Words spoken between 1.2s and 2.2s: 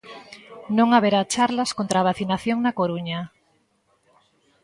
charlas contra a